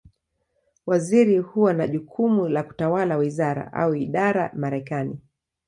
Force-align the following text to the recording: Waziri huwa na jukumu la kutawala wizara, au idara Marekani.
Waziri 0.85 1.37
huwa 1.39 1.73
na 1.73 1.87
jukumu 1.87 2.47
la 2.49 2.63
kutawala 2.63 3.17
wizara, 3.17 3.73
au 3.73 3.95
idara 3.95 4.51
Marekani. 4.53 5.19